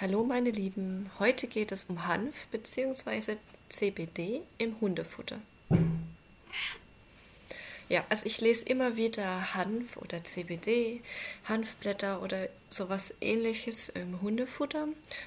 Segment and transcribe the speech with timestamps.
[0.00, 3.36] Hallo meine Lieben, heute geht es um Hanf bzw.
[3.68, 5.40] CBD im Hundefutter.
[7.90, 11.02] Ja, also ich lese immer wieder Hanf oder CBD,
[11.48, 14.86] Hanfblätter oder sowas ähnliches im Hundefutter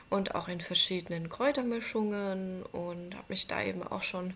[0.09, 4.33] und auch in verschiedenen Kräutermischungen und habe mich da eben auch schon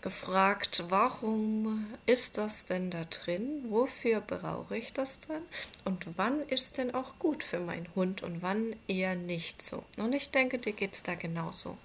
[0.00, 3.66] gefragt, warum ist das denn da drin?
[3.68, 5.42] Wofür brauche ich das denn?
[5.84, 9.84] Und wann ist denn auch gut für meinen Hund und wann eher nicht so?
[9.98, 11.76] Und ich denke, dir geht es da genauso.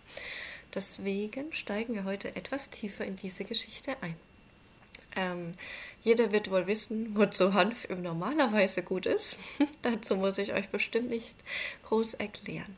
[0.73, 4.15] Deswegen steigen wir heute etwas tiefer in diese Geschichte ein.
[5.15, 5.55] Ähm,
[6.01, 9.37] jeder wird wohl wissen, wozu Hanf normalerweise gut ist.
[9.81, 11.35] Dazu muss ich euch bestimmt nicht
[11.83, 12.77] groß erklären.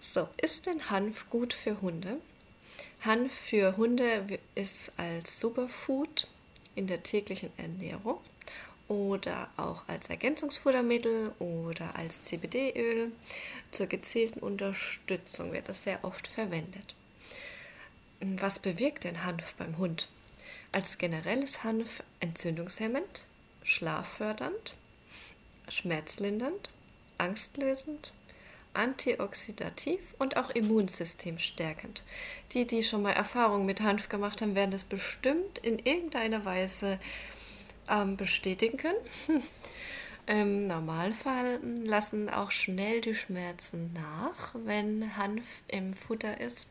[0.00, 2.18] So, ist denn Hanf gut für Hunde?
[3.02, 6.26] Hanf für Hunde ist als Superfood
[6.74, 8.18] in der täglichen Ernährung
[8.88, 13.12] oder auch als Ergänzungsfuttermittel oder als CBD-Öl
[13.70, 16.94] zur gezielten Unterstützung wird das sehr oft verwendet.
[18.20, 20.08] Was bewirkt denn Hanf beim Hund?
[20.72, 23.26] Als generelles Hanf entzündungshemmend,
[23.62, 24.74] schlaffördernd,
[25.68, 26.70] schmerzlindernd,
[27.18, 28.12] angstlösend,
[28.74, 32.02] antioxidativ und auch immunsystemstärkend.
[32.52, 36.98] Die, die schon mal Erfahrungen mit Hanf gemacht haben, werden das bestimmt in irgendeiner Weise
[37.88, 38.96] ähm, bestätigen können.
[40.26, 46.68] Im Normalfall lassen auch schnell die Schmerzen nach, wenn Hanf im Futter ist.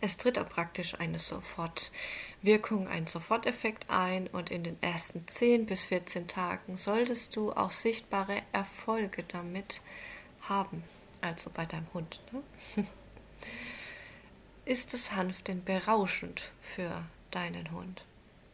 [0.00, 5.86] Es tritt auch praktisch eine Sofortwirkung, ein Soforteffekt ein und in den ersten 10 bis
[5.86, 9.82] 14 Tagen solltest du auch sichtbare Erfolge damit
[10.42, 10.84] haben,
[11.20, 12.20] also bei deinem Hund.
[12.32, 12.86] Ne?
[14.64, 18.02] Ist das Hanf denn berauschend für deinen Hund?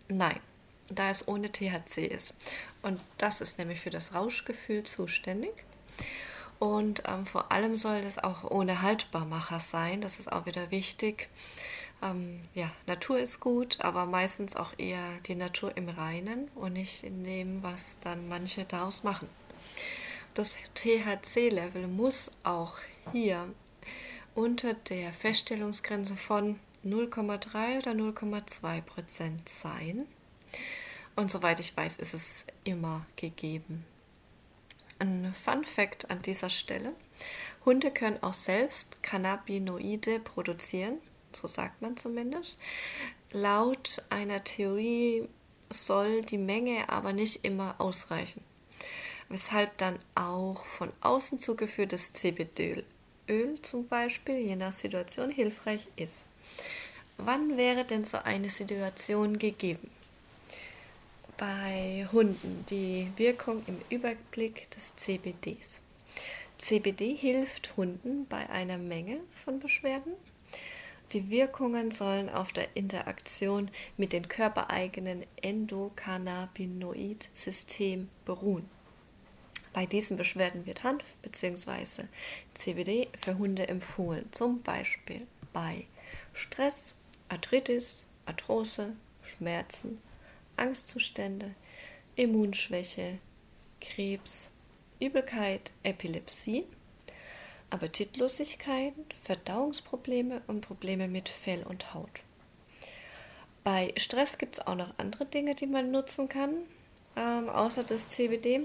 [0.09, 0.41] Nein,
[0.89, 2.35] da es ohne THC ist.
[2.83, 5.53] Und das ist nämlich für das Rauschgefühl zuständig.
[6.61, 10.03] Und ähm, vor allem soll das auch ohne Haltbarmacher sein.
[10.03, 11.31] Das ist auch wieder wichtig.
[12.03, 17.03] Ähm, ja, Natur ist gut, aber meistens auch eher die Natur im Reinen und nicht
[17.03, 19.27] in dem, was dann manche daraus machen.
[20.35, 22.75] Das THC-Level muss auch
[23.11, 23.49] hier
[24.35, 30.07] unter der Feststellungsgrenze von 0,3 oder 0,2 Prozent sein.
[31.17, 33.87] Und soweit ich weiß, ist es immer gegeben.
[35.01, 36.93] Ein Fun Fact an dieser Stelle.
[37.65, 40.99] Hunde können auch selbst Cannabinoide produzieren,
[41.33, 42.59] so sagt man zumindest.
[43.33, 45.27] Laut einer Theorie
[45.71, 48.43] soll die Menge aber nicht immer ausreichen,
[49.31, 56.27] weshalb dann auch von außen zugeführtes CBD-Öl zum Beispiel je nach Situation hilfreich ist.
[57.17, 59.91] Wann wäre denn so eine Situation gegeben?
[61.41, 65.81] Bei Hunden die Wirkung im Überblick des CBDs.
[66.59, 70.13] CBD hilft Hunden bei einer Menge von Beschwerden.
[71.13, 78.69] Die Wirkungen sollen auf der Interaktion mit dem körpereigenen Endokannabinoid-System beruhen.
[79.73, 82.03] Bei diesen Beschwerden wird Hanf bzw.
[82.53, 85.87] CBD für Hunde empfohlen, zum Beispiel bei
[86.35, 86.97] Stress,
[87.31, 90.03] Arthritis, Arthrose, Schmerzen,
[90.61, 91.55] Angstzustände,
[92.17, 93.19] Immunschwäche,
[93.81, 94.51] Krebs,
[95.01, 96.65] Übelkeit, Epilepsie,
[97.71, 102.21] Appetitlosigkeit, Verdauungsprobleme und Probleme mit Fell und Haut.
[103.65, 106.55] Bei Stress gibt es auch noch andere Dinge, die man nutzen kann,
[107.17, 108.63] ähm, außer das CBD.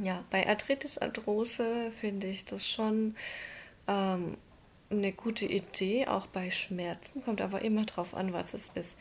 [0.00, 3.16] Ja, bei Arthritis, Arthrose finde ich das schon
[3.88, 4.36] ähm,
[4.90, 8.96] eine gute Idee, auch bei Schmerzen, kommt aber immer drauf an, was es ist.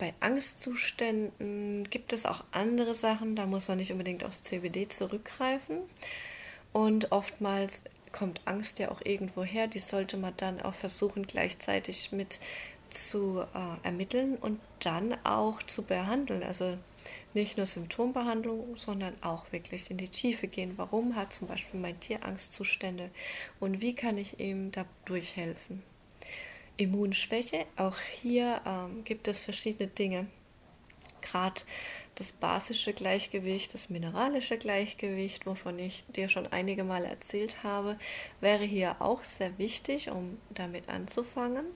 [0.00, 5.76] Bei Angstzuständen gibt es auch andere Sachen, da muss man nicht unbedingt aufs CBD zurückgreifen.
[6.72, 12.12] Und oftmals kommt Angst ja auch irgendwo her, die sollte man dann auch versuchen gleichzeitig
[12.12, 12.40] mit
[12.88, 16.44] zu äh, ermitteln und dann auch zu behandeln.
[16.44, 16.78] Also
[17.34, 20.78] nicht nur Symptombehandlung, sondern auch wirklich in die Tiefe gehen.
[20.78, 23.10] Warum hat zum Beispiel mein Tier Angstzustände
[23.60, 25.82] und wie kann ich ihm dadurch helfen?
[26.80, 27.66] Immunschwäche.
[27.76, 30.26] Auch hier ähm, gibt es verschiedene Dinge.
[31.20, 31.60] Gerade
[32.14, 37.98] das basische Gleichgewicht, das mineralische Gleichgewicht, wovon ich dir schon einige Mal erzählt habe,
[38.40, 41.66] wäre hier auch sehr wichtig, um damit anzufangen,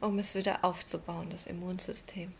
[0.00, 2.32] um es wieder aufzubauen, das Immunsystem.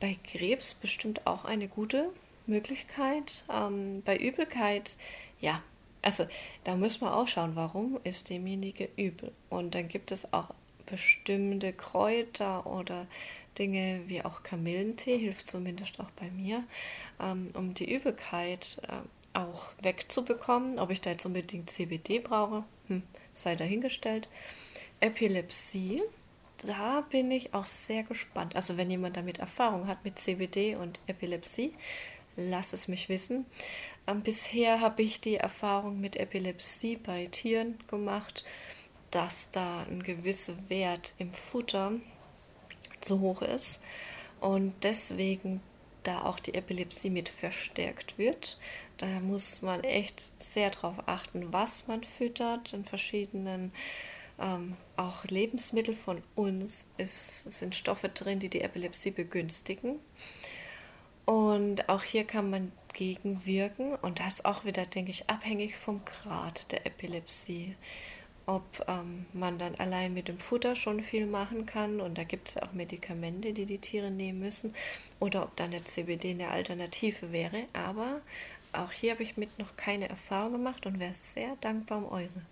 [0.00, 2.10] Bei Krebs bestimmt auch eine gute
[2.46, 3.44] Möglichkeit.
[3.52, 4.96] Ähm, bei Übelkeit,
[5.40, 5.62] ja,
[6.06, 6.24] also
[6.62, 9.32] da muss man auch schauen, warum ist demjenige übel.
[9.50, 10.54] Und dann gibt es auch
[10.86, 13.08] bestimmte Kräuter oder
[13.58, 16.62] Dinge wie auch Kamillentee, hilft zumindest auch bei mir,
[17.20, 20.78] ähm, um die Übelkeit äh, auch wegzubekommen.
[20.78, 23.02] Ob ich da jetzt unbedingt CBD brauche, hm,
[23.34, 24.28] sei dahingestellt.
[25.00, 26.04] Epilepsie,
[26.58, 28.54] da bin ich auch sehr gespannt.
[28.54, 31.74] Also wenn jemand damit Erfahrung hat mit CBD und Epilepsie,
[32.36, 33.44] lass es mich wissen.
[34.06, 38.44] Ähm, bisher habe ich die Erfahrung mit Epilepsie bei Tieren gemacht,
[39.10, 41.92] dass da ein gewisser Wert im Futter
[43.00, 43.80] zu hoch ist
[44.40, 45.60] und deswegen
[46.02, 48.58] da auch die Epilepsie mit verstärkt wird.
[48.98, 52.72] Da muss man echt sehr darauf achten, was man füttert.
[52.72, 53.72] In verschiedenen
[54.38, 59.98] ähm, auch Lebensmittel von uns ist, sind Stoffe drin, die die Epilepsie begünstigen.
[61.26, 66.72] Und auch hier kann man gegenwirken und das auch wieder, denke ich, abhängig vom Grad
[66.72, 67.76] der Epilepsie
[68.46, 72.00] ob ähm, man dann allein mit dem Futter schon viel machen kann.
[72.00, 74.74] Und da gibt es ja auch Medikamente, die die Tiere nehmen müssen.
[75.18, 77.64] Oder ob dann der CBD eine Alternative wäre.
[77.72, 78.20] Aber
[78.72, 82.46] auch hier habe ich mit noch keine Erfahrung gemacht und wäre sehr dankbar um eure.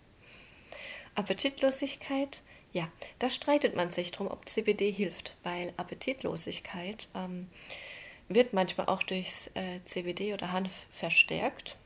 [1.15, 2.43] Appetitlosigkeit,
[2.73, 2.89] ja,
[3.21, 7.47] da streitet man sich drum, ob CBD hilft, weil Appetitlosigkeit ähm,
[8.29, 11.77] wird manchmal auch durchs äh, CBD oder Hanf verstärkt.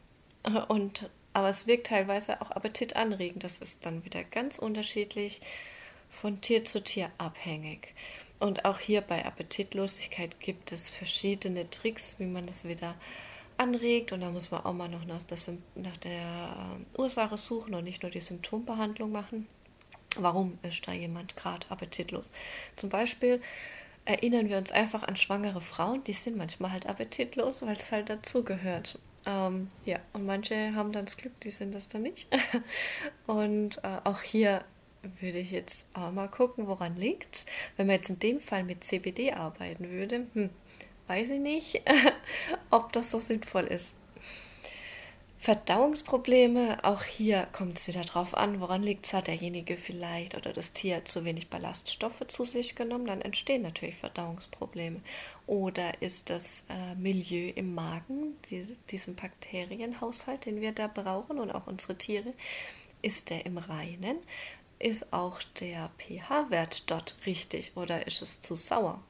[0.69, 3.45] Und aber es wirkt teilweise auch appetitanregend.
[3.45, 5.41] Das ist dann wieder ganz unterschiedlich
[6.11, 7.95] von Tier zu Tier abhängig.
[8.41, 12.95] Und auch hier bei Appetitlosigkeit gibt es verschiedene Tricks, wie man das wieder
[13.57, 14.13] anregt.
[14.13, 17.85] Und da muss man auch mal noch nach, das, nach der äh, Ursache suchen und
[17.85, 19.47] nicht nur die Symptombehandlung machen.
[20.17, 22.33] Warum ist da jemand gerade appetitlos?
[22.77, 23.41] Zum Beispiel
[24.09, 28.09] erinnern wir uns einfach an schwangere Frauen, die sind manchmal halt appetitlos, weil es halt
[28.09, 28.99] dazugehört.
[29.27, 32.27] Ähm, ja, und manche haben dann das Glück, die sind das dann nicht.
[33.27, 34.65] und äh, auch hier
[35.21, 37.47] würde ich jetzt auch mal gucken, woran liegt es.
[37.77, 40.49] Wenn man jetzt in dem Fall mit CBD arbeiten würde, hm,
[41.07, 41.83] weiß ich nicht,
[42.71, 43.95] ob das so sinnvoll ist.
[45.41, 50.53] Verdauungsprobleme, auch hier kommt es wieder drauf an, woran liegt es, hat derjenige vielleicht oder
[50.53, 55.01] das Tier zu wenig Ballaststoffe zu sich genommen, dann entstehen natürlich Verdauungsprobleme.
[55.47, 61.53] Oder ist das äh, Milieu im Magen, diese, diesen Bakterienhaushalt, den wir da brauchen und
[61.53, 62.35] auch unsere Tiere,
[63.01, 64.19] ist der im Reinen?
[64.81, 69.01] Ist auch der pH-Wert dort richtig oder ist es zu sauer?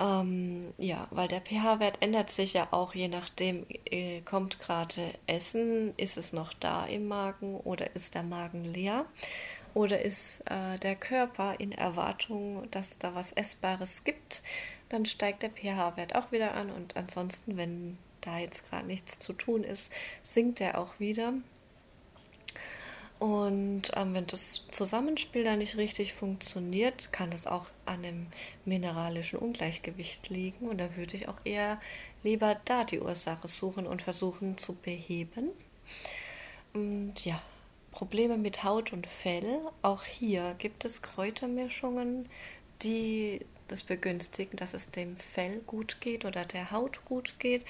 [0.00, 5.92] Ähm, ja, weil der pH-Wert ändert sich ja auch, je nachdem, äh, kommt gerade Essen,
[5.98, 9.04] ist es noch da im Magen oder ist der Magen leer
[9.74, 14.42] oder ist äh, der Körper in Erwartung, dass da was Essbares gibt,
[14.88, 19.34] dann steigt der pH-Wert auch wieder an und ansonsten, wenn da jetzt gerade nichts zu
[19.34, 19.92] tun ist,
[20.22, 21.34] sinkt er auch wieder.
[23.20, 28.26] Und ähm, wenn das Zusammenspiel da nicht richtig funktioniert, kann das auch an einem
[28.64, 30.66] mineralischen Ungleichgewicht liegen.
[30.66, 31.78] Und da würde ich auch eher
[32.22, 35.50] lieber da die Ursache suchen und versuchen zu beheben.
[36.72, 37.42] Und ja,
[37.90, 39.60] Probleme mit Haut und Fell.
[39.82, 42.26] Auch hier gibt es Kräutermischungen,
[42.82, 47.64] die das begünstigen, dass es dem Fell gut geht oder der Haut gut geht,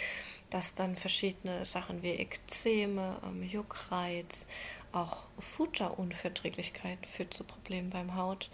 [0.49, 4.47] dass dann verschiedene Sachen wie Ekzeme, ähm, Juckreiz,
[4.93, 8.51] auch Futterunverträglichkeiten führt zu Problemen beim Haut,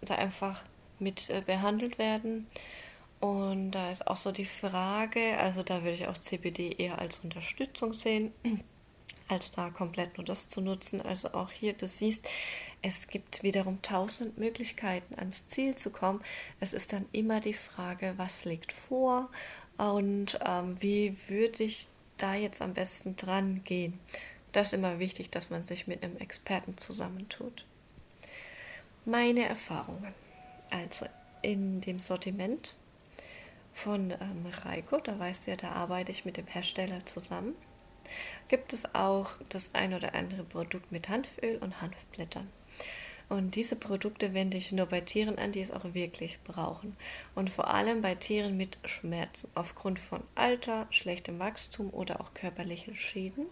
[0.00, 0.62] da einfach
[0.98, 2.46] mit äh, behandelt werden.
[3.20, 7.20] Und da ist auch so die Frage, also da würde ich auch CBD eher als
[7.20, 8.32] Unterstützung sehen,
[9.28, 11.00] als da komplett nur das zu nutzen.
[11.00, 12.28] Also auch hier, du siehst,
[12.82, 16.20] es gibt wiederum tausend Möglichkeiten ans Ziel zu kommen.
[16.60, 19.30] Es ist dann immer die Frage, was liegt vor
[19.78, 21.88] und ähm, wie würde ich
[22.18, 23.98] da jetzt am besten dran gehen.
[24.54, 27.66] Das ist immer wichtig, dass man sich mit einem Experten zusammentut.
[29.04, 30.14] Meine Erfahrungen.
[30.70, 31.06] Also
[31.42, 32.76] in dem Sortiment
[33.72, 37.56] von ähm, Reiko, da weißt du ja, da arbeite ich mit dem Hersteller zusammen,
[38.46, 42.48] gibt es auch das ein oder andere Produkt mit Hanföl und Hanfblättern.
[43.28, 46.96] Und diese Produkte wende ich nur bei Tieren an, die es auch wirklich brauchen.
[47.34, 52.94] Und vor allem bei Tieren mit Schmerzen aufgrund von Alter, schlechtem Wachstum oder auch körperlichen
[52.94, 53.46] Schäden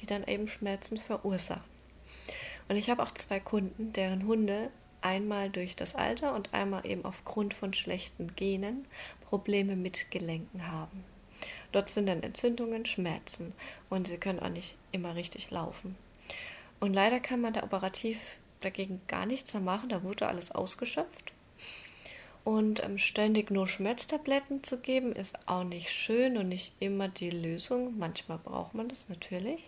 [0.00, 1.62] die dann eben Schmerzen verursachen.
[2.68, 7.04] Und ich habe auch zwei Kunden, deren Hunde einmal durch das Alter und einmal eben
[7.04, 8.86] aufgrund von schlechten Genen
[9.28, 11.04] Probleme mit Gelenken haben.
[11.72, 13.52] Dort sind dann Entzündungen, Schmerzen
[13.90, 15.96] und sie können auch nicht immer richtig laufen.
[16.80, 21.32] Und leider kann man da operativ dagegen gar nichts mehr machen, da wurde alles ausgeschöpft.
[22.44, 27.30] Und ähm, ständig nur Schmerztabletten zu geben, ist auch nicht schön und nicht immer die
[27.30, 27.98] Lösung.
[27.98, 29.60] Manchmal braucht man das natürlich.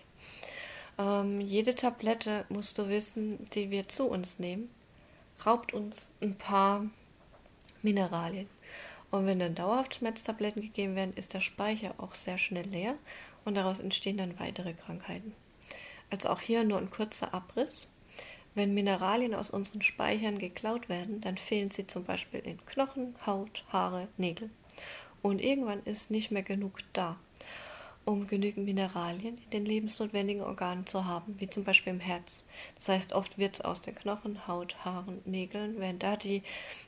[0.99, 4.71] Ähm, jede Tablette, musst du wissen, die wir zu uns nehmen,
[5.45, 6.87] raubt uns ein paar
[7.83, 8.49] Mineralien.
[9.11, 12.97] Und wenn dann dauerhaft Schmerztabletten gegeben werden, ist der Speicher auch sehr schnell leer
[13.45, 15.35] und daraus entstehen dann weitere Krankheiten.
[16.11, 17.89] Also auch hier nur ein kurzer Abriss.
[18.55, 23.65] Wenn Mineralien aus unseren Speichern geklaut werden, dann fehlen sie zum Beispiel in Knochen, Haut,
[23.73, 24.50] Haare, Nägel.
[25.23, 27.17] Und irgendwann ist nicht mehr genug da,
[28.04, 32.45] um genügend Mineralien in den lebensnotwendigen Organen zu haben, wie zum Beispiel im Herz.
[32.76, 36.42] Das heißt, oft wird es aus den Knochen, Haut, Haaren, Nägeln, werden da die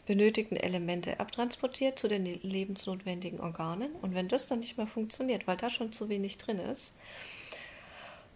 [0.07, 3.93] benötigten Elemente abtransportiert zu den lebensnotwendigen Organen.
[4.01, 6.93] Und wenn das dann nicht mehr funktioniert, weil da schon zu wenig drin ist,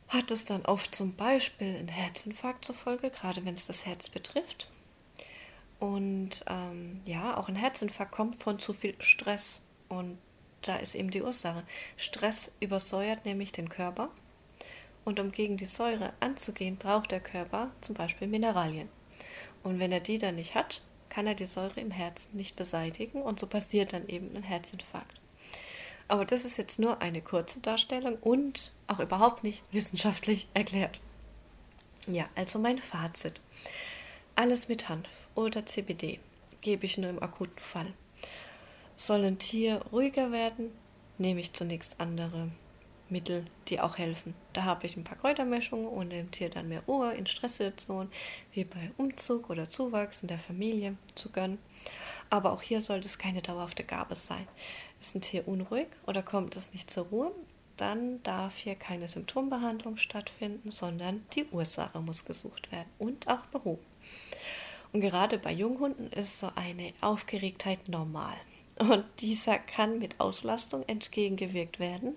[0.09, 4.09] hat es dann oft zum Beispiel einen Herzinfarkt zur Folge, gerade wenn es das Herz
[4.09, 4.71] betrifft.
[5.79, 9.61] Und ähm, ja, auch ein Herzinfarkt kommt von zu viel Stress.
[9.89, 10.19] Und
[10.69, 11.65] da ist eben die Ursache.
[11.97, 14.11] Stress übersäuert nämlich den Körper.
[15.05, 18.89] Und um gegen die Säure anzugehen, braucht der Körper zum Beispiel Mineralien.
[19.63, 23.23] Und wenn er die dann nicht hat, kann er die Säure im Herzen nicht beseitigen
[23.23, 25.21] und so passiert dann eben ein Herzinfarkt.
[26.09, 31.01] Aber das ist jetzt nur eine kurze Darstellung und auch überhaupt nicht wissenschaftlich erklärt.
[32.07, 33.41] Ja, also mein Fazit.
[34.35, 36.21] Alles mit Hanf oder CBD
[36.61, 37.93] gebe ich nur im akuten Fall.
[38.99, 40.71] Soll ein Tier ruhiger werden,
[41.19, 42.49] nehme ich zunächst andere
[43.11, 44.35] Mittel, die auch helfen.
[44.55, 48.11] Da habe ich ein paar Kräutermischungen und dem Tier dann mehr Ruhe in Stresssituationen,
[48.53, 51.59] wie bei Umzug oder Zuwachs in der Familie zu gönnen.
[52.31, 54.49] Aber auch hier sollte es keine dauerhafte Gabe sein.
[54.99, 57.33] Ist ein Tier unruhig oder kommt es nicht zur Ruhe,
[57.77, 63.85] dann darf hier keine Symptombehandlung stattfinden, sondern die Ursache muss gesucht werden und auch behoben.
[64.95, 68.37] Und gerade bei Junghunden ist so eine Aufgeregtheit normal.
[68.79, 72.15] Und dieser kann mit Auslastung entgegengewirkt werden.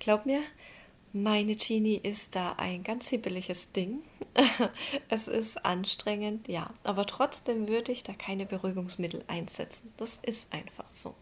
[0.00, 0.40] Glaub mir,
[1.12, 4.02] meine Genie ist da ein ganz hibbeliges Ding.
[5.08, 9.92] es ist anstrengend, ja, aber trotzdem würde ich da keine Beruhigungsmittel einsetzen.
[9.96, 11.14] Das ist einfach so.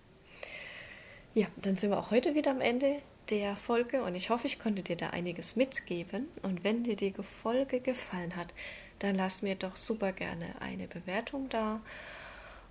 [1.34, 4.58] Ja, dann sind wir auch heute wieder am Ende der Folge und ich hoffe, ich
[4.58, 6.28] konnte dir da einiges mitgeben.
[6.42, 8.54] Und wenn dir die Folge gefallen hat,
[8.98, 11.80] dann lass mir doch super gerne eine Bewertung da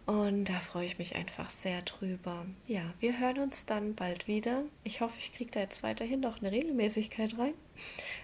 [0.05, 2.45] und da freue ich mich einfach sehr drüber.
[2.67, 4.63] Ja, wir hören uns dann bald wieder.
[4.83, 7.53] Ich hoffe, ich kriege da jetzt weiterhin noch eine Regelmäßigkeit rein.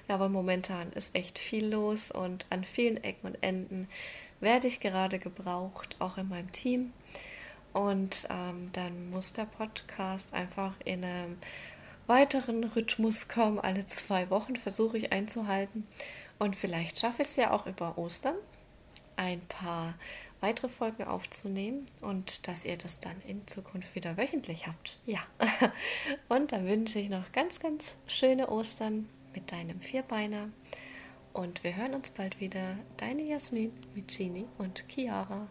[0.07, 3.87] Aber momentan ist echt viel los und an vielen Ecken und Enden
[4.39, 6.93] werde ich gerade gebraucht, auch in meinem Team.
[7.73, 11.37] Und ähm, dann muss der Podcast einfach in einem
[12.07, 13.59] weiteren Rhythmus kommen.
[13.59, 15.85] Alle zwei Wochen versuche ich einzuhalten.
[16.39, 18.35] Und vielleicht schaffe ich es ja auch über Ostern
[19.17, 19.95] ein paar
[20.39, 24.99] weitere Folgen aufzunehmen und dass ihr das dann in Zukunft wieder wöchentlich habt.
[25.05, 25.19] Ja.
[26.29, 30.49] Und dann wünsche ich noch ganz, ganz schöne Ostern mit deinem Vierbeiner.
[31.33, 32.77] Und wir hören uns bald wieder.
[32.97, 35.47] Deine Jasmin mit Genie und Chiara.